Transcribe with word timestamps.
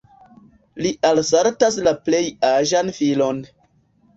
Li 0.85 0.91
alsaltas 1.09 1.77
la 1.89 1.93
plej 2.07 2.25
aĝan 2.53 2.93
filon. 2.99 3.45